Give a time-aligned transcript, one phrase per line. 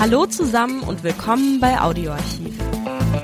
[0.00, 2.56] Hallo zusammen und willkommen bei Audioarchiv,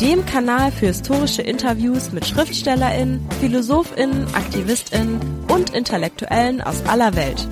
[0.00, 7.46] dem Kanal für historische Interviews mit Schriftstellerinnen, Philosophinnen, Aktivistinnen und Intellektuellen aus aller Welt.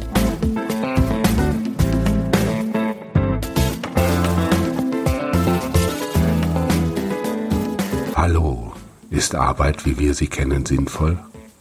[8.16, 8.73] Hallo,
[9.11, 11.16] ist Arbeit, wie wir sie kennen, sinnvoll?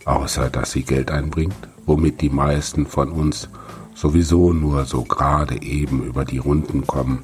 [0.06, 3.50] Außer dass sie Geld einbringt, womit die meisten von uns
[3.94, 7.24] sowieso nur so gerade eben über die Runden kommen.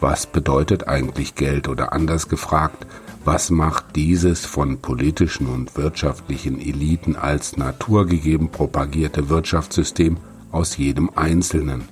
[0.00, 2.86] Was bedeutet eigentlich Geld oder anders gefragt,
[3.24, 10.18] was macht dieses von politischen und wirtschaftlichen Eliten als naturgegeben propagierte Wirtschaftssystem
[10.52, 11.88] aus jedem Einzelnen?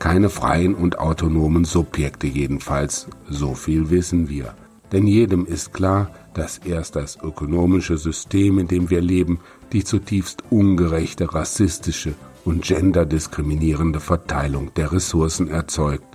[0.00, 4.54] Keine freien und autonomen Subjekte jedenfalls, so viel wissen wir.
[4.92, 9.40] Denn jedem ist klar, dass erst das ökonomische System, in dem wir leben,
[9.72, 16.13] die zutiefst ungerechte, rassistische und genderdiskriminierende Verteilung der Ressourcen erzeugt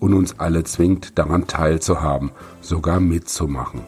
[0.00, 3.80] und uns alle zwingt, daran teilzuhaben, sogar mitzumachen.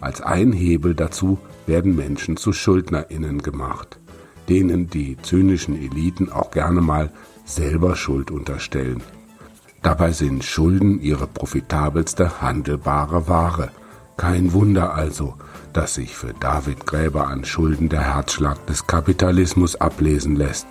[0.00, 4.00] Als ein Hebel dazu werden Menschen zu Schuldnerinnen gemacht,
[4.48, 7.12] denen die zynischen Eliten auch gerne mal
[7.44, 9.02] selber Schuld unterstellen.
[9.82, 13.70] Dabei sind Schulden ihre profitabelste handelbare Ware.
[14.16, 15.34] Kein Wunder also,
[15.72, 20.66] dass sich für David Gräber an Schulden der Herzschlag des Kapitalismus ablesen lässt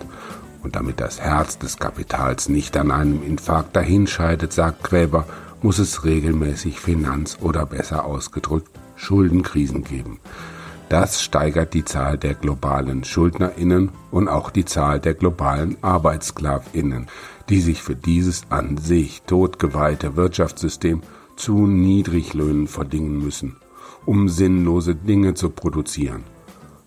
[0.62, 5.26] und damit das Herz des Kapitals nicht an einem Infarkt dahinscheidet, sagt Gräber,
[5.62, 10.20] muss es regelmäßig Finanz- oder besser ausgedrückt Schuldenkrisen geben.
[10.88, 17.06] Das steigert die Zahl der globalen Schuldnerinnen und auch die Zahl der globalen Arbeitssklavinnen,
[17.48, 21.00] die sich für dieses an sich totgeweihte Wirtschaftssystem
[21.36, 23.56] zu Niedriglöhnen verdingen müssen,
[24.04, 26.24] um sinnlose Dinge zu produzieren.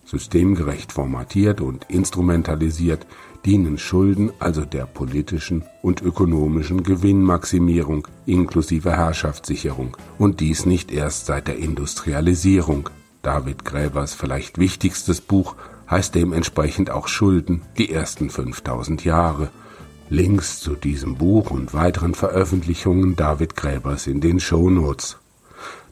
[0.04, 3.06] Systemgerecht formatiert und instrumentalisiert
[3.44, 11.48] dienen Schulden also der politischen und ökonomischen Gewinnmaximierung inklusive Herrschaftssicherung und dies nicht erst seit
[11.48, 12.90] der Industrialisierung.
[13.22, 15.56] David Gräbers vielleicht wichtigstes Buch
[15.90, 19.50] heißt dementsprechend auch Schulden die ersten 5000 Jahre.
[20.08, 25.18] Links zu diesem Buch und weiteren Veröffentlichungen David Gräbers in den Shownotes.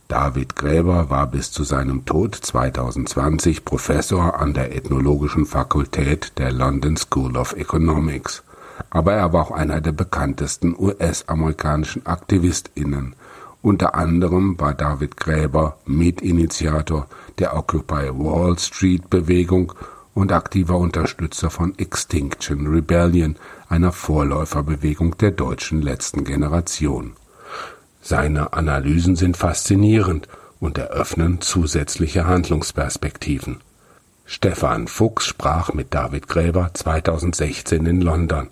[0.09, 6.99] David Gräber war bis zu seinem Tod 2020 Professor an der Ethnologischen Fakultät der London
[6.99, 8.43] School of Economics.
[8.91, 13.17] Aber er war auch einer der bekanntesten US-amerikanischen AktivistInnen.
[13.63, 17.07] Unter anderem war David Gräber Mitinitiator
[17.39, 19.73] der Occupy Wall Street Bewegung
[20.13, 23.37] und aktiver Unterstützer von Extinction Rebellion,
[23.71, 27.15] einer Vorläuferbewegung der deutschen letzten Generation.
[28.07, 30.29] Seine Analysen sind faszinierend
[30.61, 33.63] und eröffnen zusätzliche Handlungsperspektiven.
[34.27, 38.51] Stefan Fuchs sprach mit David Gräber 2016 in London.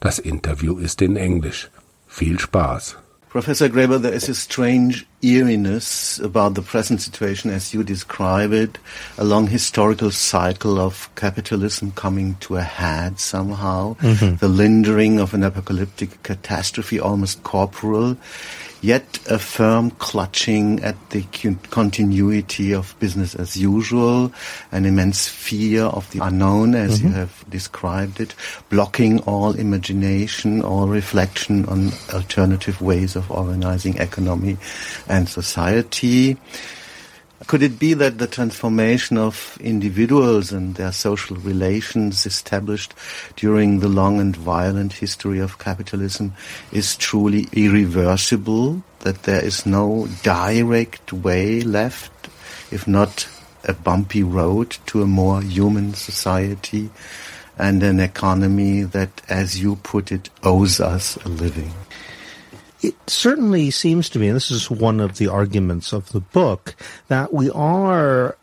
[0.00, 1.68] Das Interview ist in Englisch.
[2.08, 2.96] Viel Spaß.
[3.28, 8.78] Professor Graeber, there is a strange eeriness about the present situation as you describe it,
[9.18, 14.36] a long historical cycle of capitalism coming to a head somehow, mm-hmm.
[14.36, 18.16] the lingering of an apocalyptic catastrophe, almost corporal
[18.84, 21.22] yet a firm clutching at the
[21.70, 24.30] continuity of business as usual,
[24.72, 27.08] an immense fear of the unknown, as mm-hmm.
[27.08, 28.34] you have described it,
[28.68, 34.58] blocking all imagination, all reflection on alternative ways of organizing economy
[35.08, 36.36] and society.
[37.46, 42.94] Could it be that the transformation of individuals and their social relations established
[43.36, 46.32] during the long and violent history of capitalism
[46.72, 52.12] is truly irreversible, that there is no direct way left,
[52.70, 53.28] if not
[53.64, 56.90] a bumpy road to a more human society
[57.58, 61.72] and an economy that, as you put it, owes us a living?
[62.84, 66.76] It certainly seems to me, and this is one of the arguments of the book,
[67.08, 68.36] that we are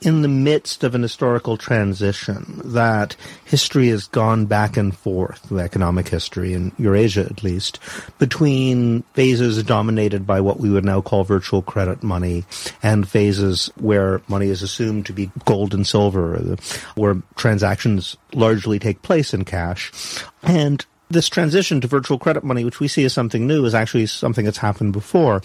[0.00, 5.56] in the midst of an historical transition, that history has gone back and forth, the
[5.56, 7.78] economic history in Eurasia at least,
[8.18, 12.44] between phases dominated by what we would now call virtual credit money
[12.82, 16.56] and phases where money is assumed to be gold and silver,
[16.96, 19.90] where transactions largely take place in cash.
[20.42, 24.06] And this transition to virtual credit money, which we see as something new, is actually
[24.06, 25.42] something that's happened before.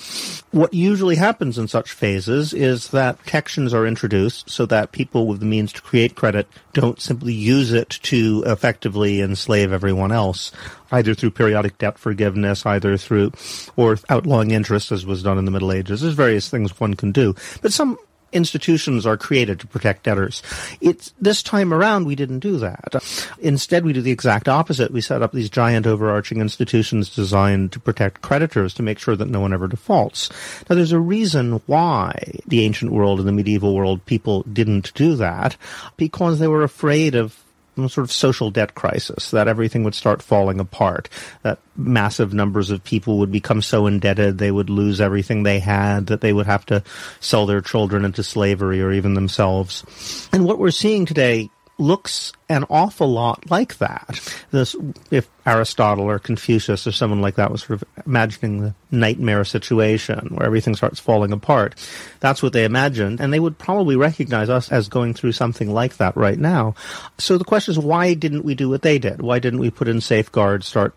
[0.52, 5.40] What usually happens in such phases is that protections are introduced so that people with
[5.40, 10.52] the means to create credit don't simply use it to effectively enslave everyone else,
[10.92, 13.32] either through periodic debt forgiveness, either through,
[13.76, 16.02] or outlawing interest as was done in the Middle Ages.
[16.02, 17.36] There's various things one can do.
[17.62, 17.98] But some
[18.32, 20.42] institutions are created to protect debtors.
[20.82, 22.96] It's this time around we didn't do that.
[23.40, 24.92] Instead, we do the exact opposite.
[24.92, 29.30] We set up these giant overarching institutions designed to protect creditors to make sure that
[29.30, 30.30] no one ever defaults.
[30.70, 35.16] Now, there's a reason why the ancient world and the medieval world people didn't do
[35.16, 35.58] that
[35.98, 37.44] because they were afraid of
[37.78, 41.10] sort of social debt crisis, that everything would start falling apart,
[41.44, 46.08] that massive numbers of people would become so indebted they would lose everything they had,
[46.08, 46.84] that they would have to
[47.20, 49.86] sell their children into slavery or even themselves.
[50.34, 51.50] And what we're seeing today
[51.80, 54.20] looks an awful lot like that.
[54.52, 54.76] This,
[55.12, 60.30] if Aristotle or Confucius or someone like that was sort of imagining the nightmare situation
[60.36, 61.76] where everything starts falling apart,
[62.20, 65.98] that's what they imagined, and they would probably recognize us as going through something like
[65.98, 66.76] that right now.
[67.18, 69.22] So the question is, why didn't we do what they did?
[69.22, 70.94] Why didn't we put in safeguards, start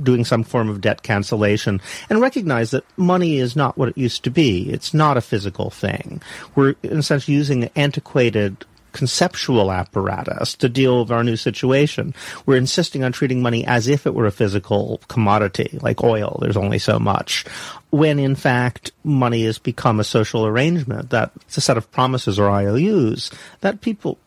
[0.00, 4.24] doing some form of debt cancellation and recognize that money is not what it used
[4.24, 4.70] to be.
[4.70, 6.22] It's not a physical thing.
[6.54, 12.14] We're in a sense using antiquated conceptual apparatus to deal with our new situation.
[12.46, 16.38] We're insisting on treating money as if it were a physical commodity, like oil.
[16.40, 17.44] There's only so much.
[17.90, 22.38] When in fact, money has become a social arrangement that it's a set of promises
[22.38, 23.30] or IOUs
[23.60, 24.18] that people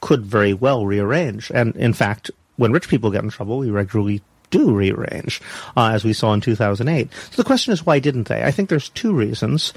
[0.00, 1.50] could very well rearrange.
[1.54, 5.40] And in fact, when rich people get in trouble, we regularly do rearrange,
[5.76, 7.08] uh, as we saw in 2008.
[7.30, 8.44] So the question is, why didn't they?
[8.44, 9.72] I think there's two reasons.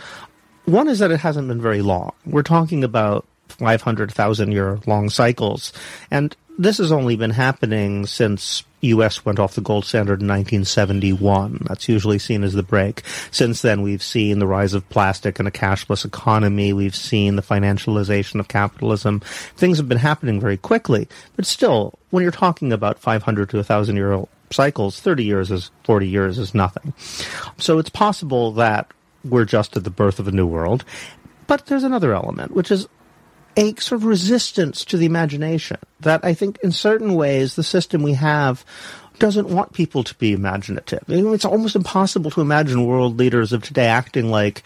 [0.66, 2.12] One is that it hasn't been very long.
[2.26, 5.74] We're talking about 500,000 year long cycles.
[6.12, 11.66] And this has only been happening since US went off the gold standard in 1971.
[11.68, 13.04] That's usually seen as the break.
[13.32, 16.72] Since then, we've seen the rise of plastic and a cashless economy.
[16.72, 19.22] We've seen the financialization of capitalism.
[19.56, 21.08] Things have been happening very quickly.
[21.36, 25.72] But still, when you're talking about 500 to 1,000 year old cycles, 30 years is
[25.84, 26.94] 40 years is nothing.
[27.58, 28.92] So it's possible that
[29.24, 30.86] we're just at the birth of a new world.
[31.48, 32.88] But there's another element, which is
[33.58, 38.04] a sort of resistance to the imagination that I think in certain ways the system
[38.04, 38.66] we have
[39.20, 41.04] doesn't want people to be imaginative.
[41.08, 44.64] It's almost impossible to imagine world leaders of today acting like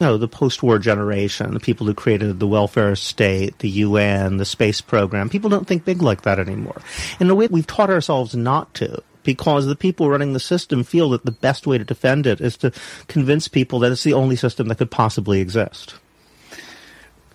[0.00, 4.44] you know, the post-war generation, the people who created the welfare state, the UN, the
[4.44, 5.28] space program.
[5.28, 6.82] People don't think big like that anymore.
[7.20, 11.10] In a way, we've taught ourselves not to because the people running the system feel
[11.10, 12.72] that the best way to defend it is to
[13.06, 15.94] convince people that it's the only system that could possibly exist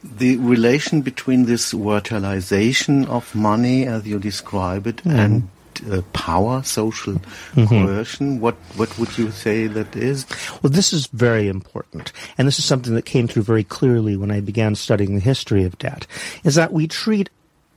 [0.04, 5.14] the relation between this virtualization of money, as you describe it, mm.
[5.14, 5.50] and
[5.92, 7.66] uh, power, social mm-hmm.
[7.66, 8.40] coercion.
[8.40, 10.26] What what would you say that is?
[10.62, 14.32] Well, this is very important, and this is something that came through very clearly when
[14.32, 16.08] I began studying the history of debt.
[16.44, 17.30] Is that we treat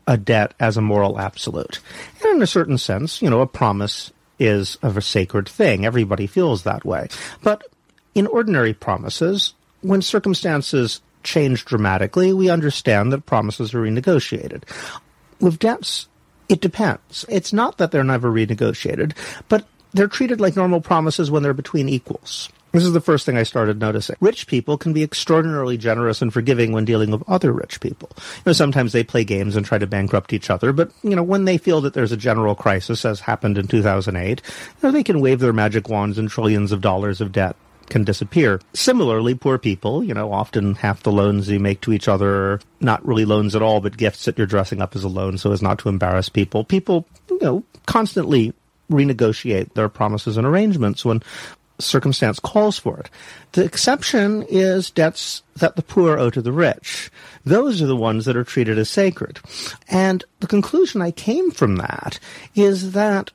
[0.07, 1.81] a debt as a moral absolute,
[2.23, 5.85] and in a certain sense, you know, a promise is of a sacred thing.
[5.85, 7.09] Everybody feels that way,
[7.43, 7.63] but
[8.15, 14.65] in ordinary promises, when circumstances changed dramatically, we understand that promises are renegotiated.
[15.41, 16.09] With debts,
[16.49, 17.25] it depends.
[17.29, 19.17] It's not that they're never renegotiated,
[19.49, 22.49] but they're treated like normal promises when they're between equals.
[22.73, 24.17] This is the first thing I started noticing.
[24.21, 28.09] Rich people can be extraordinarily generous and forgiving when dealing with other rich people.
[28.17, 31.23] You know, sometimes they play games and try to bankrupt each other, but, you know,
[31.23, 35.05] when they feel that there's a general crisis, as happened in 2008, you know, they
[35.05, 37.57] can wave their magic wands and trillions of dollars of debt
[37.93, 38.59] can disappear.
[38.73, 42.61] Similarly, poor people, you know, often half the loans you make to each other are
[42.81, 45.53] not really loans at all, but gifts that you're dressing up as a loan so
[45.53, 46.65] as not to embarrass people.
[46.65, 48.55] People, you know, constantly
[48.91, 51.23] renegotiate their promises and arrangements when
[51.79, 53.11] circumstance calls for it.
[53.53, 57.11] The exception is debts that the poor owe to the rich.
[57.45, 59.39] Those are the ones that are treated as sacred.
[59.89, 62.19] And the conclusion I came from that
[62.55, 63.33] is that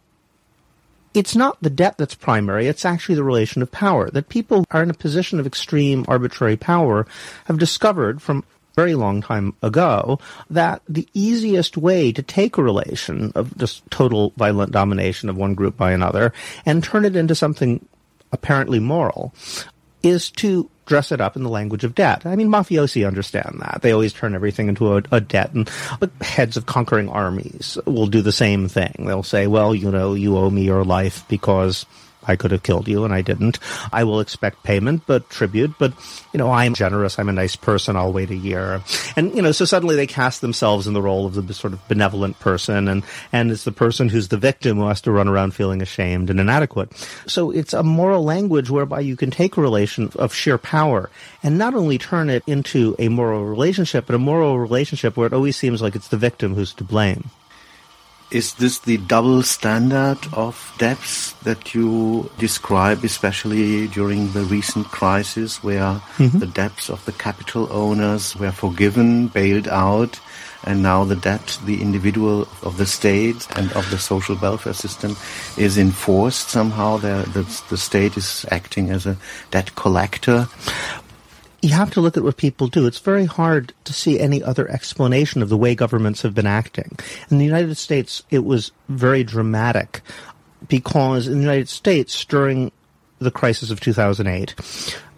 [1.18, 4.10] it's not the debt that's primary, it's actually the relation of power.
[4.10, 7.08] That people are in a position of extreme arbitrary power
[7.46, 8.44] have discovered from
[8.76, 10.20] very long time ago
[10.52, 15.56] that the easiest way to take a relation of just total violent domination of one
[15.56, 16.32] group by another
[16.64, 17.84] and turn it into something
[18.32, 19.34] apparently moral
[20.04, 22.26] is to dress it up in the language of debt.
[22.26, 23.82] I mean, mafiosi understand that.
[23.82, 25.70] They always turn everything into a, a debt, and
[26.22, 28.94] heads of conquering armies will do the same thing.
[28.98, 31.86] They'll say, well, you know, you owe me your life because
[32.28, 33.60] I could have killed you and I didn't.
[33.92, 35.94] I will expect payment, but tribute, but,
[36.34, 37.20] you know, I'm generous.
[37.20, 37.96] I'm a nice person.
[37.96, 38.82] I'll wait a year.
[39.16, 41.88] And, you know, so suddenly they cast themselves in the role of the sort of
[41.88, 45.54] benevolent person and, and it's the person who's the victim who has to run around
[45.54, 46.94] feeling ashamed and inadequate.
[47.28, 51.10] So it's a moral language whereby you can take a relation of sheer power
[51.44, 55.34] and not only turn it into a moral relationship, but a moral relationship where it
[55.34, 57.30] always seems like it's the victim who's to blame.
[58.30, 65.64] Is this the double standard of debts that you describe, especially during the recent crisis
[65.64, 66.40] where mm-hmm.
[66.40, 70.20] the debts of the capital owners were forgiven, bailed out,
[70.64, 75.16] and now the debt, the individual of the state and of the social welfare system
[75.58, 76.98] is enforced somehow.
[76.98, 79.18] The, the, the state is acting as a
[79.52, 80.48] debt collector
[81.62, 82.86] you have to look at what people do.
[82.86, 86.98] It's very hard to see any other explanation of the way governments have been acting.
[87.30, 90.02] In the United States, it was very dramatic
[90.68, 92.72] because in the United States, during
[93.20, 94.54] the crisis of 2008,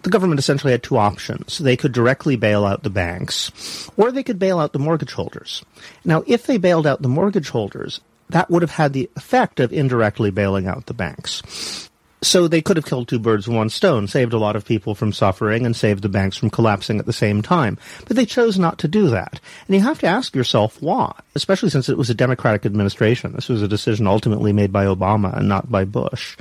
[0.04, 1.58] the government essentially had two options.
[1.58, 5.64] They could directly bail out the banks, or they could bail out the mortgage holders.
[6.06, 9.74] Now, if they bailed out the mortgage holders, that would have had the effect of
[9.74, 11.89] indirectly bailing out the banks.
[12.22, 14.94] So they could have killed two birds with one stone, saved a lot of people
[14.94, 17.78] from suffering and saved the banks from collapsing at the same time.
[18.08, 19.40] But they chose not to do that.
[19.68, 23.32] And you have to ask yourself why, especially since it was a Democratic administration.
[23.32, 26.36] This was a decision ultimately made by Obama and not by Bush.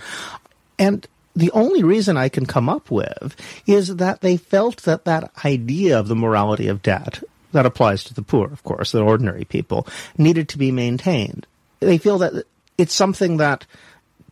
[0.80, 1.06] And
[1.36, 5.96] the only reason I can come up with is that they felt that that idea
[5.96, 9.86] of the morality of debt, that applies to the poor, of course, the ordinary people,
[10.16, 11.46] needed to be maintained.
[11.78, 12.44] They feel that
[12.76, 13.66] it's something that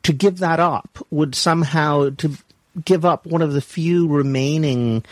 [0.03, 2.33] to give that up would somehow to
[2.85, 5.05] give up one of the few remaining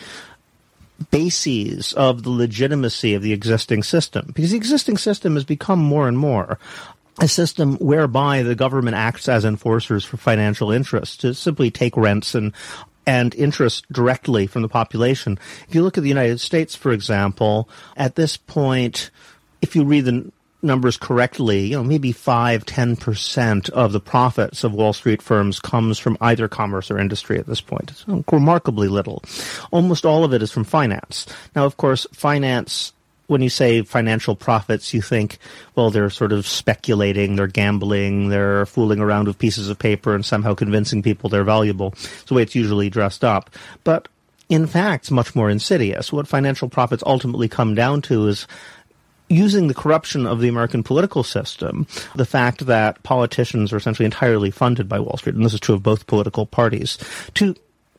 [1.10, 6.06] bases of the legitimacy of the existing system because the existing system has become more
[6.06, 6.58] and more
[7.20, 12.34] a system whereby the government acts as enforcers for financial interests to simply take rents
[12.34, 12.52] and
[13.06, 15.38] and interest directly from the population.
[15.68, 19.10] If you look at the United States, for example, at this point,
[19.60, 20.32] if you read the
[20.64, 25.98] numbers correctly, you know, maybe 5, 10% of the profits of Wall Street firms comes
[25.98, 27.90] from either commerce or industry at this point.
[27.90, 29.22] It's remarkably little.
[29.70, 31.26] Almost all of it is from finance.
[31.54, 32.92] Now, of course, finance
[33.26, 35.38] when you say financial profits, you think,
[35.74, 40.24] well, they're sort of speculating, they're gambling, they're fooling around with pieces of paper and
[40.24, 41.88] somehow convincing people they're valuable.
[41.94, 43.50] It's the way it's usually dressed up.
[43.82, 44.08] But
[44.48, 46.12] in fact, much more insidious.
[46.12, 48.46] What financial profits ultimately come down to is
[49.28, 54.50] using the corruption of the American political system, the fact that politicians are essentially entirely
[54.50, 56.98] funded by Wall Street, and this is true of both political parties,
[57.34, 57.54] to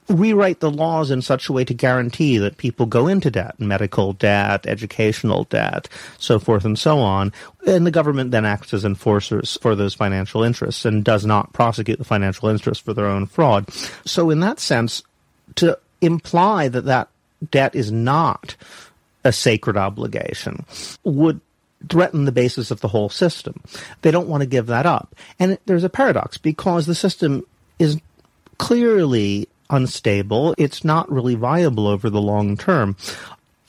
[0.07, 4.13] rewrite the laws in such a way to guarantee that people go into debt, medical
[4.13, 5.89] debt, educational debt,
[6.19, 7.33] so forth and so on.
[7.65, 11.97] And the government then acts as enforcers for those financial interests and does not prosecute
[11.97, 13.71] the financial interests for their own fraud.
[14.05, 15.01] So in that sense,
[15.55, 17.09] to imply that that
[17.49, 18.55] debt is not
[19.25, 20.63] a sacred obligation
[21.03, 21.41] would
[21.89, 23.59] threaten the basis of the whole system.
[24.01, 25.15] They don't want to give that up.
[25.39, 27.43] And there's a paradox because the system
[27.79, 27.99] is
[28.57, 30.55] clearly unstable.
[30.57, 32.95] It's not really viable over the long term.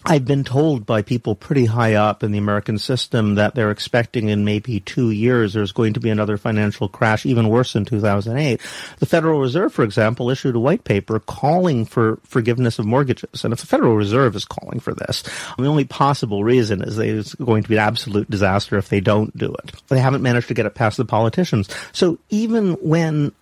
[0.08, 4.28] I've been told by people pretty high up in the American system that they're expecting
[4.28, 8.60] in maybe two years there's going to be another financial crash, even worse than 2008.
[8.98, 13.44] The Federal Reserve, for example, issued a white paper calling for forgiveness of mortgages.
[13.44, 15.24] And if the Federal Reserve is calling for this,
[15.58, 19.00] the only possible reason is that it's going to be an absolute disaster if they
[19.00, 19.72] don't do it.
[19.88, 21.68] They haven't managed to get it past the politicians.
[21.92, 23.32] So even when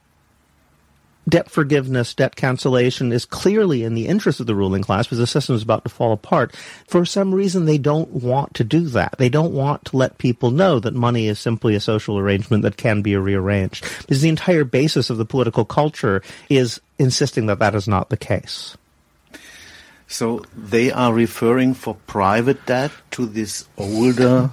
[1.29, 5.27] debt forgiveness, debt cancellation is clearly in the interest of the ruling class because the
[5.27, 6.55] system is about to fall apart.
[6.87, 9.17] For some reason, they don't want to do that.
[9.19, 12.77] They don't want to let people know that money is simply a social arrangement that
[12.77, 13.85] can be rearranged.
[14.01, 18.17] Because the entire basis of the political culture is insisting that that is not the
[18.17, 18.77] case.
[20.07, 24.51] So they are referring for private debt to this older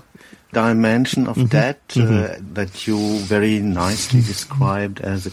[0.54, 1.48] dimension of mm-hmm.
[1.48, 2.54] debt uh, mm-hmm.
[2.54, 5.32] that you very nicely described as a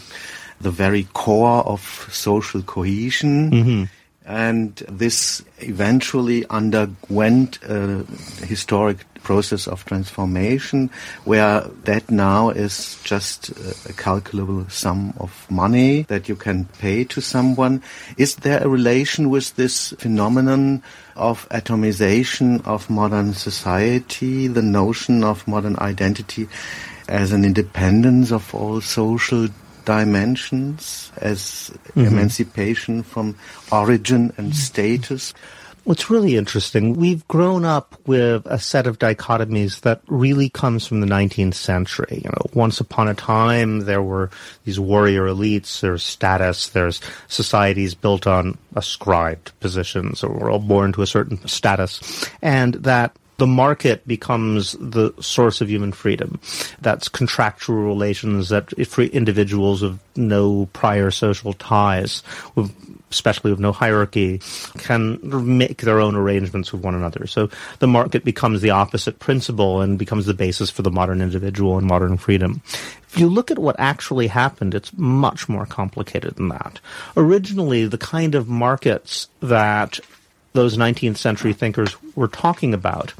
[0.61, 3.51] the very core of social cohesion.
[3.51, 3.83] Mm-hmm.
[4.25, 8.05] And this eventually underwent a
[8.45, 10.91] historic process of transformation
[11.25, 13.49] where that now is just
[13.89, 17.81] a calculable sum of money that you can pay to someone.
[18.17, 20.83] Is there a relation with this phenomenon
[21.15, 26.47] of atomization of modern society, the notion of modern identity
[27.07, 29.47] as an independence of all social
[29.89, 32.05] dimensions as mm-hmm.
[32.05, 33.35] emancipation from
[33.71, 35.33] origin and status.
[35.83, 41.01] What's really interesting, we've grown up with a set of dichotomies that really comes from
[41.01, 42.21] the 19th century.
[42.23, 44.29] You know, once upon a time, there were
[44.63, 50.93] these warrior elites, there's status, there's societies built on ascribed positions, or we're all born
[50.93, 56.39] to a certain status, and that the market becomes the source of human freedom.
[56.81, 62.21] That's contractual relations that free individuals with no prior social ties
[63.11, 64.41] especially with no hierarchy,
[64.77, 65.19] can
[65.57, 67.27] make their own arrangements with one another.
[67.27, 71.77] So the market becomes the opposite principle and becomes the basis for the modern individual
[71.77, 72.61] and modern freedom.
[73.07, 76.79] If you look at what actually happened, it's much more complicated than that.
[77.17, 79.99] Originally, the kind of markets that
[80.53, 83.13] those 19th century thinkers were talking about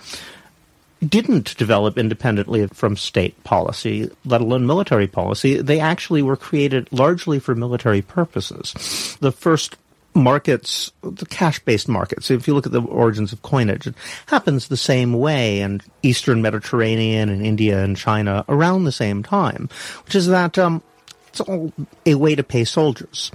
[1.05, 5.62] didn't develop independently from state policy, let alone military policy.
[5.62, 9.17] They actually were created largely for military purposes.
[9.21, 9.77] The first
[10.13, 13.95] markets, the cash-based markets, if you look at the origins of coinage, it
[14.25, 19.69] happens the same way in Eastern Mediterranean and India and China around the same time,
[20.05, 20.83] which is that um,
[21.29, 21.71] it's all
[22.05, 23.31] a way to pay soldiers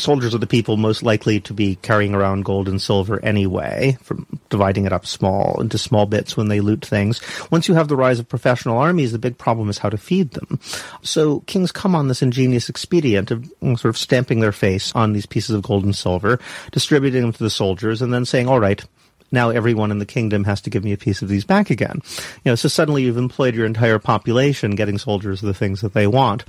[0.00, 4.26] soldiers are the people most likely to be carrying around gold and silver anyway, from
[4.50, 7.20] dividing it up small into small bits when they loot things.
[7.50, 10.30] Once you have the rise of professional armies, the big problem is how to feed
[10.32, 10.60] them.
[11.02, 15.12] So kings come on this ingenious expedient of mm, sort of stamping their face on
[15.12, 16.38] these pieces of gold and silver,
[16.72, 18.84] distributing them to the soldiers, and then saying, all right,
[19.32, 22.00] now everyone in the kingdom has to give me a piece of these back again.
[22.44, 26.06] You know, so suddenly you've employed your entire population getting soldiers the things that they
[26.06, 26.44] want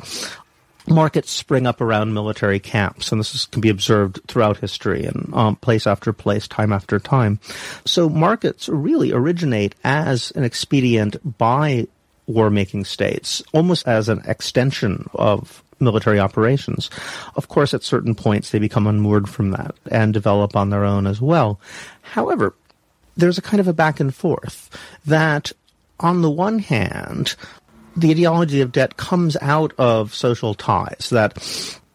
[0.88, 5.30] markets spring up around military camps, and this is, can be observed throughout history and
[5.34, 7.40] um, place after place, time after time.
[7.86, 11.88] So markets really originate as an expedient by
[12.26, 16.90] war-making states, almost as an extension of military operations.
[17.36, 21.08] Of course, at certain points, they become unmoored from that and develop on their own
[21.08, 21.60] as well.
[22.02, 22.56] However,
[23.16, 24.70] there's a kind of a back and forth
[25.06, 25.52] that
[26.00, 27.36] on the one hand,
[27.98, 31.36] the ideology of debt comes out of social ties that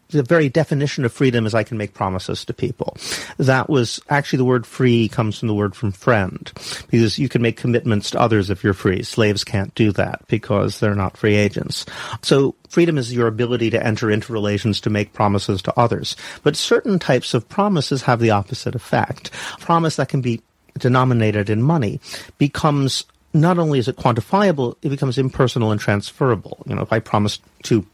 [0.09, 2.95] the very definition of freedom is I can make promises to people.
[3.37, 6.51] That was actually the word free comes from the word from friend
[6.91, 9.01] because you can make commitments to others if you're free.
[9.01, 11.85] Slaves can't do that because they're not free agents.
[12.21, 16.15] So freedom is your ability to enter into relations to make promises to others.
[16.43, 19.31] But certain types of promises have the opposite effect.
[19.55, 20.41] A promise that can be
[20.77, 21.99] denominated in money
[22.37, 26.63] becomes not only is it quantifiable, it becomes impersonal and transferable.
[26.67, 27.85] You know, if I promise to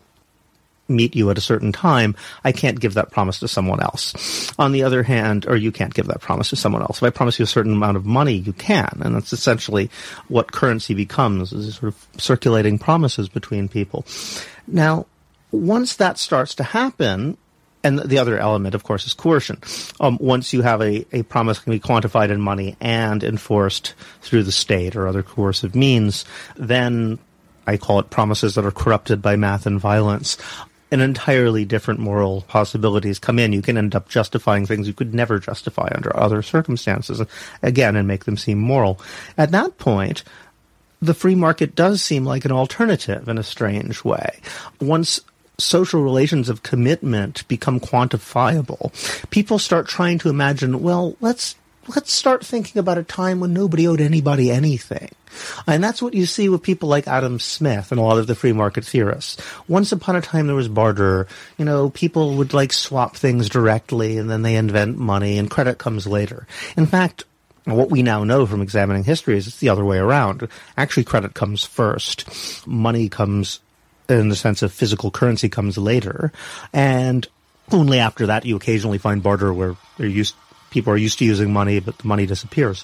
[0.90, 4.52] meet you at a certain time, I can't give that promise to someone else.
[4.58, 6.98] On the other hand, or you can't give that promise to someone else.
[6.98, 9.00] If I promise you a certain amount of money, you can.
[9.02, 9.90] And that's essentially
[10.28, 14.06] what currency becomes, is sort of circulating promises between people.
[14.68, 15.06] Now,
[15.52, 17.38] once that starts to happen,
[17.84, 19.60] and the other element, of course, is coercion.
[20.00, 24.44] Um, once you have a, a promise can be quantified in money and enforced through
[24.44, 26.26] the state or other coercive means,
[26.58, 27.20] then
[27.66, 30.38] I call it promises that are corrupted by math and violence.
[30.92, 33.54] An entirely different moral possibilities come in.
[33.54, 37.22] You can end up justifying things you could never justify under other circumstances,
[37.62, 39.00] again, and make them seem moral.
[39.38, 40.24] At that point,
[41.00, 44.40] the free market does seem like an alternative in a strange way.
[44.82, 45.22] Once
[45.60, 48.92] social relations of commitment become quantifiable,
[49.30, 51.56] people start trying to imagine, well, let's
[51.96, 55.10] let's start thinking about a time when nobody owed anybody anything.
[55.68, 58.36] And that's what you see with people like Adam Smith and a lot of the
[58.36, 59.38] free market theorists.
[59.68, 61.28] Once upon a time there was barter.
[61.58, 65.78] You know, people would like swap things directly and then they invent money and credit
[65.78, 66.48] comes later.
[66.78, 67.24] In fact,
[67.66, 70.48] what we now know from examining history is it's the other way around.
[70.78, 72.68] Actually, credit comes first.
[72.68, 73.60] Money comes
[74.10, 76.32] in the sense of physical currency comes later.
[76.74, 77.28] And
[77.72, 80.36] only after that you occasionally find barter where they're used,
[80.72, 82.84] people are used to using money, but the money disappears.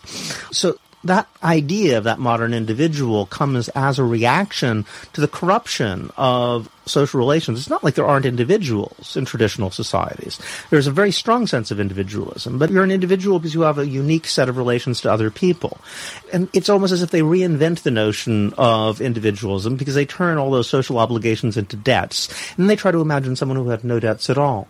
[0.51, 6.69] So that idea of that modern individual comes as a reaction to the corruption of
[6.85, 7.59] social relations.
[7.59, 10.39] It's not like there aren't individuals in traditional societies.
[10.69, 13.87] There's a very strong sense of individualism, but you're an individual because you have a
[13.87, 15.79] unique set of relations to other people.
[16.33, 20.51] And it's almost as if they reinvent the notion of individualism because they turn all
[20.51, 24.29] those social obligations into debts, and they try to imagine someone who had no debts
[24.29, 24.67] at all.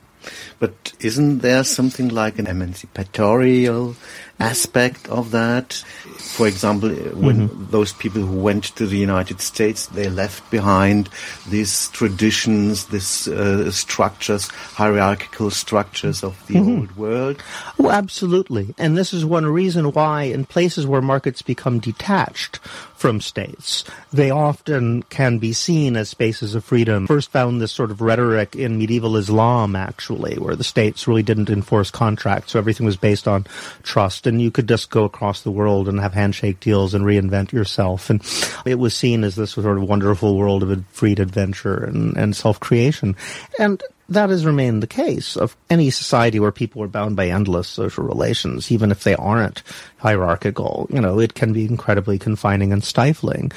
[0.60, 3.96] But isn't there something like an emancipatorial
[4.40, 5.74] aspect of that?
[6.18, 7.72] For example, when mm-hmm.
[7.72, 11.10] those people who went to the United States, they left behind
[11.50, 16.80] these traditions, these uh, structures, hierarchical structures of the mm-hmm.
[16.80, 17.44] old world.
[17.80, 18.74] Oh, absolutely.
[18.78, 22.60] And this is one reason why in places where markets become detached
[22.96, 23.84] from states.
[24.12, 27.08] They often can be seen as spaces of freedom.
[27.08, 31.50] First found this sort of rhetoric in medieval Islam, actually, where the states really didn't
[31.50, 33.46] enforce contracts, so everything was based on
[33.84, 37.52] trust, and you could just go across the world and have handshake deals and reinvent
[37.52, 38.10] yourself.
[38.10, 38.22] And
[38.66, 43.16] it was seen as this sort of wonderful world of freed adventure and, and self-creation.
[43.60, 47.68] And that has remained the case of any society where people are bound by endless
[47.68, 49.64] social relations, even if they aren't
[49.98, 50.88] hierarchical.
[50.92, 53.52] You know, it can be incredibly confining and stifling,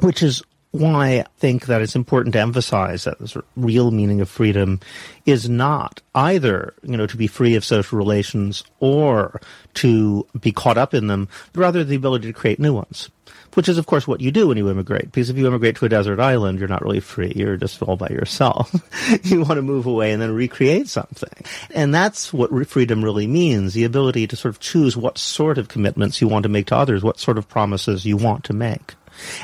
[0.00, 0.42] which is
[0.74, 4.28] why I think that it's important to emphasize that the sort of real meaning of
[4.28, 4.80] freedom
[5.24, 9.40] is not either, you know, to be free of social relations or
[9.74, 13.08] to be caught up in them, but rather the ability to create new ones.
[13.54, 15.12] Which is, of course, what you do when you immigrate.
[15.12, 17.32] Because if you immigrate to a desert island, you're not really free.
[17.36, 18.74] You're just all by yourself.
[19.22, 21.30] you want to move away and then recreate something.
[21.72, 23.74] And that's what freedom really means.
[23.74, 26.76] The ability to sort of choose what sort of commitments you want to make to
[26.76, 28.94] others, what sort of promises you want to make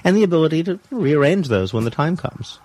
[0.05, 2.59] and the ability to rearrange those when the time comes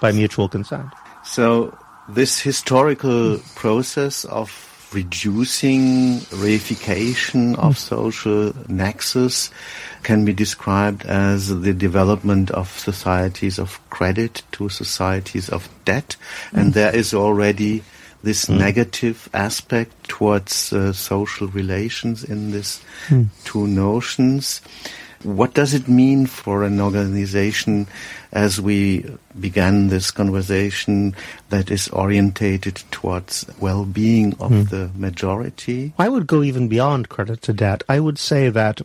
[0.00, 0.88] by mutual consent.
[1.24, 1.76] So
[2.08, 9.50] this historical process of reducing reification of social nexus
[10.02, 16.16] can be described as the development of societies of credit to societies of debt.
[16.52, 17.82] And there is already
[18.22, 18.58] this mm.
[18.58, 23.28] negative aspect towards uh, social relations in these mm.
[23.44, 24.60] two notions.
[25.22, 27.86] What does it mean for an organization
[28.32, 29.06] as we
[29.38, 31.14] began this conversation
[31.50, 34.68] that is orientated towards well-being of mm.
[34.68, 35.92] the majority?
[35.98, 37.82] I would go even beyond credit to debt.
[37.88, 38.80] I would say that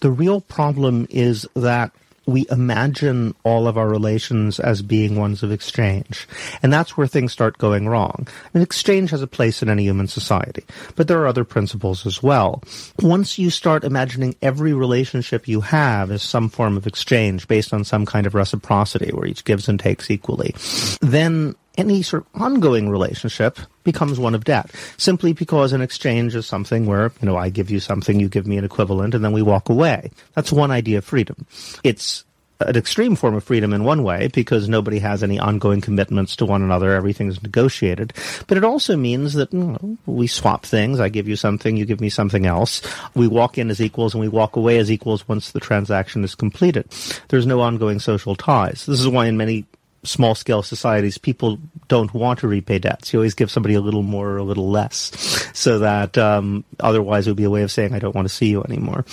[0.00, 1.92] the real problem is that
[2.28, 6.28] we imagine all of our relations as being ones of exchange.
[6.62, 8.28] And that's where things start going wrong.
[8.52, 10.64] Exchange has a place in any human society,
[10.94, 12.62] but there are other principles as well.
[13.00, 17.82] Once you start imagining every relationship you have as some form of exchange based on
[17.82, 20.54] some kind of reciprocity where each gives and takes equally,
[21.00, 26.44] then any sort of ongoing relationship becomes one of debt simply because an exchange is
[26.44, 29.32] something where, you know, I give you something, you give me an equivalent, and then
[29.32, 30.10] we walk away.
[30.34, 31.46] That's one idea of freedom.
[31.84, 32.24] It's
[32.60, 36.44] an extreme form of freedom in one way because nobody has any ongoing commitments to
[36.44, 36.92] one another.
[36.92, 38.12] Everything's negotiated.
[38.48, 40.98] But it also means that you know, we swap things.
[40.98, 42.82] I give you something, you give me something else.
[43.14, 46.34] We walk in as equals and we walk away as equals once the transaction is
[46.34, 46.90] completed.
[47.28, 48.86] There's no ongoing social ties.
[48.86, 49.64] This is why in many
[50.04, 51.58] small scale societies, people
[51.88, 53.12] don't want to repay debts.
[53.12, 57.26] You always give somebody a little more or a little less, so that um, otherwise
[57.26, 59.04] it would be a way of saying, I don't want to see you anymore.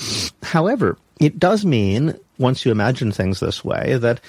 [0.44, 4.20] However, it does mean, once you imagine things this way, that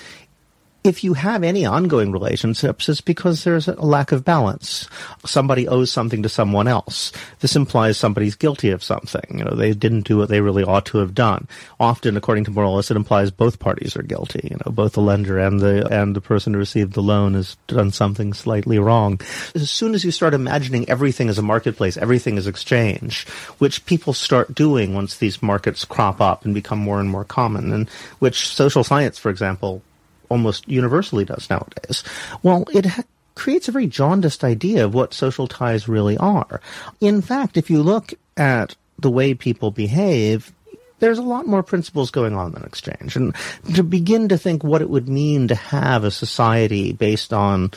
[0.86, 4.88] if you have any ongoing relationships, it's because there's a lack of balance.
[5.24, 7.12] Somebody owes something to someone else.
[7.40, 9.38] This implies somebody's guilty of something.
[9.38, 11.48] You know, they didn't do what they really ought to have done.
[11.80, 14.48] Often, according to moralists, it implies both parties are guilty.
[14.50, 17.56] You know, both the lender and the and the person who received the loan has
[17.66, 19.20] done something slightly wrong.
[19.54, 23.26] As soon as you start imagining everything as a marketplace, everything is exchange,
[23.58, 27.72] which people start doing once these markets crop up and become more and more common,
[27.72, 29.82] and which social science, for example,
[30.28, 32.02] almost universally does nowadays.
[32.42, 36.60] Well, it ha- creates a very jaundiced idea of what social ties really are.
[37.00, 40.52] In fact, if you look at the way people behave,
[40.98, 43.16] there's a lot more principles going on than exchange.
[43.16, 43.34] And
[43.74, 47.70] to begin to think what it would mean to have a society based on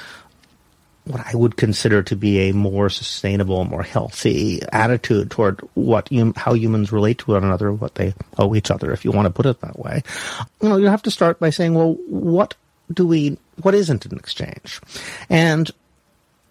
[1.09, 6.53] what I would consider to be a more sustainable, more healthy attitude toward what how
[6.53, 9.47] humans relate to one another, what they owe each other, if you want to put
[9.47, 10.03] it that way.
[10.61, 12.53] You know, you have to start by saying, well, what
[12.93, 14.79] do we, what isn't an exchange?
[15.29, 15.69] And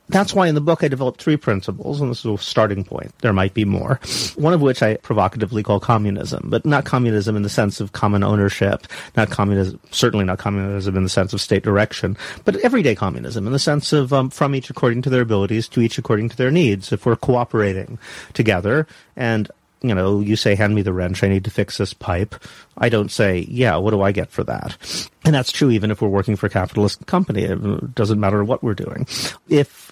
[0.08, 3.12] that's why in the book I developed three principles, and this is a starting point.
[3.18, 4.00] There might be more.
[4.36, 8.22] One of which I provocatively call communism, but not communism in the sense of common
[8.22, 13.46] ownership, not communism, certainly not communism in the sense of state direction, but everyday communism
[13.46, 16.36] in the sense of um, from each according to their abilities to each according to
[16.36, 16.92] their needs.
[16.92, 17.98] If we're cooperating
[18.32, 19.50] together and
[19.82, 22.34] you know, you say, hand me the wrench, I need to fix this pipe.
[22.78, 24.76] I don't say, yeah, what do I get for that?
[25.24, 27.42] And that's true even if we're working for a capitalist company.
[27.42, 29.06] It doesn't matter what we're doing.
[29.48, 29.87] If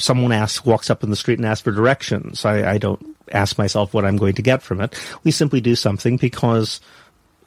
[0.00, 2.44] someone asks, walks up in the street and asks for directions.
[2.44, 4.98] I, I don't ask myself what I'm going to get from it.
[5.24, 6.80] We simply do something because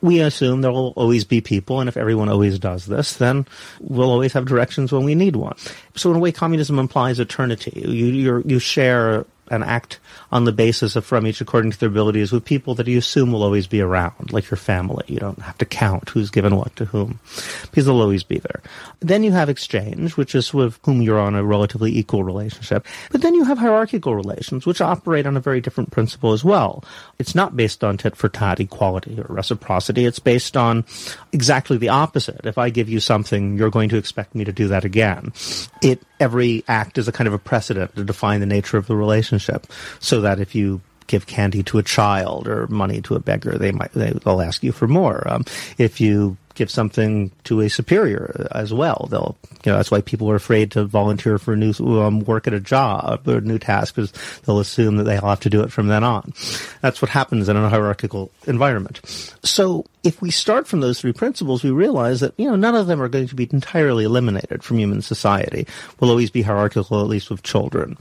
[0.01, 3.47] we assume there will always be people, and if everyone always does this, then
[3.79, 5.55] we'll always have directions when we need one.
[5.95, 7.71] So in a way, communism implies eternity.
[7.85, 9.99] You you share an act
[10.31, 13.31] on the basis of from each according to their abilities with people that you assume
[13.31, 15.03] will always be around, like your family.
[15.07, 17.19] You don't have to count who's given what to whom,
[17.63, 18.61] because they'll always be there.
[18.99, 22.85] Then you have exchange, which is with whom you're on a relatively equal relationship.
[23.11, 26.83] But then you have hierarchical relations, which operate on a very different principle as well.
[27.19, 30.05] It's not based on tit for tat equality or reciprocity.
[30.05, 30.85] It's based on
[31.31, 32.45] exactly the opposite.
[32.45, 35.33] If I give you something, you're going to expect me to do that again.
[35.81, 38.95] It every act is a kind of a precedent to define the nature of the
[38.95, 39.67] relationship,
[39.99, 43.73] so that if you give candy to a child or money to a beggar, they
[43.73, 45.27] might they, will ask you for more.
[45.27, 45.43] Um,
[45.77, 49.07] if you give something to a superior as well.
[49.09, 52.53] They'll, you know, that's why people are afraid to volunteer for new um, work at
[52.53, 54.11] a job or a new task because
[54.45, 56.33] they'll assume that they'll have to do it from then on.
[56.81, 59.01] That's what happens in a hierarchical environment.
[59.43, 62.87] So if we start from those three principles, we realize that, you know, none of
[62.87, 65.67] them are going to be entirely eliminated from human society.
[65.99, 67.97] We'll always be hierarchical, at least with children.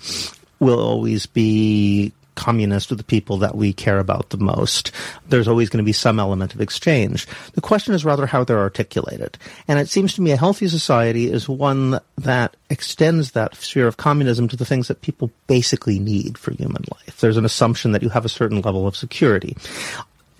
[0.58, 4.92] We'll always be communist with the people that we care about the most.
[5.28, 7.26] There's always going to be some element of exchange.
[7.54, 9.38] The question is rather how they're articulated.
[9.68, 13.96] And it seems to me a healthy society is one that extends that sphere of
[13.96, 17.20] communism to the things that people basically need for human life.
[17.20, 19.56] There's an assumption that you have a certain level of security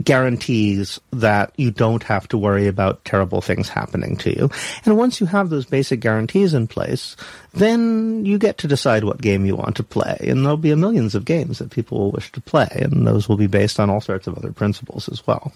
[0.05, 4.51] guarantees that you don't have to worry about terrible things happening to you.
[4.85, 7.17] And once you have those basic guarantees in place,
[7.53, 10.19] then you get to decide what game you want to play.
[10.21, 13.29] And there'll be a millions of games that people will wish to play, and those
[13.29, 15.53] will be based on all sorts of other principles as well.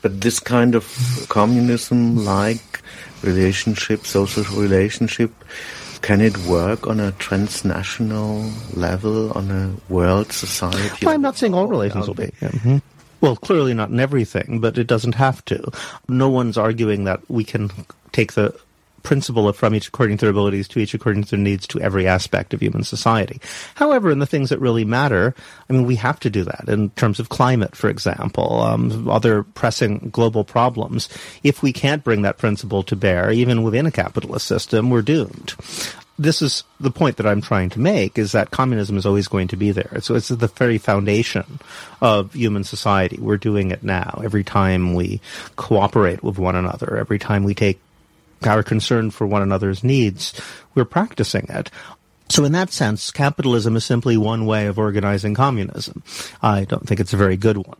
[0.00, 2.82] But this kind of communism like
[3.22, 5.32] relationship, social relationship,
[6.02, 11.04] can it work on a transnational level, on a world society?
[11.04, 12.30] Well, I'm not saying all relations will be.
[12.40, 12.78] Mm-hmm.
[13.20, 15.70] Well, clearly not in everything, but it doesn't have to.
[16.08, 17.70] No one's arguing that we can
[18.12, 18.58] take the
[19.02, 21.80] principle of from each according to their abilities to each according to their needs to
[21.80, 23.40] every aspect of human society.
[23.74, 25.34] However, in the things that really matter,
[25.68, 29.44] I mean, we have to do that in terms of climate, for example, um, other
[29.44, 31.08] pressing global problems.
[31.42, 35.54] If we can't bring that principle to bear, even within a capitalist system, we're doomed
[36.18, 39.48] this is the point that I'm trying to make is that communism is always going
[39.48, 40.00] to be there.
[40.00, 41.60] So it's the very foundation
[42.00, 43.18] of human society.
[43.20, 44.20] We're doing it now.
[44.24, 45.20] Every time we
[45.56, 47.78] cooperate with one another, every time we take
[48.44, 50.40] our concern for one another's needs,
[50.74, 51.70] we're practicing it.
[52.28, 56.02] So in that sense, capitalism is simply one way of organizing communism.
[56.42, 57.78] I don't think it's a very good one.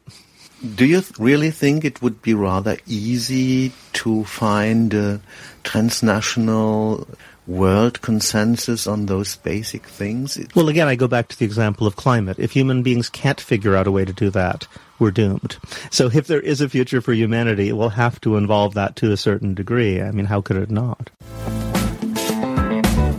[0.74, 5.20] Do you th- really think it would be rather easy to find a
[5.62, 7.06] transnational
[7.48, 10.38] world consensus on those basic things?
[10.54, 12.38] Well, again, I go back to the example of climate.
[12.38, 15.56] If human beings can't figure out a way to do that, we're doomed.
[15.90, 19.12] So if there is a future for humanity, it will have to involve that to
[19.12, 20.00] a certain degree.
[20.02, 21.10] I mean, how could it not?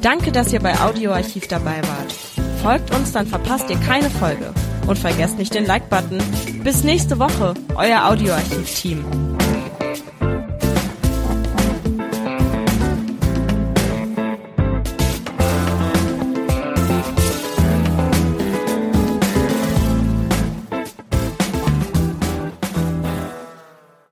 [0.02, 2.14] Danke, dass ihr bei Audioarchiv dabei wart.
[2.62, 4.54] Folgt uns, dann verpasst ihr keine Folge.
[4.88, 6.20] Und vergesst nicht den Like-Button.
[6.64, 9.39] Bis nächste Woche, euer Audioarchiv-Team.